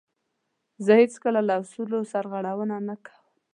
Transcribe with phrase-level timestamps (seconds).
[0.85, 3.21] زه هیڅکله له اصولو سرغړونه نه کوم.